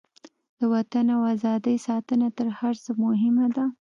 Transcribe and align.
د 0.57 0.59
وطن 0.73 1.05
او 1.15 1.21
ازادۍ 1.33 1.77
ساتنه 1.87 2.27
تر 2.37 2.47
هر 2.59 2.75
څه 2.83 2.91
مهمه 3.03 3.47
ده. 3.55 3.65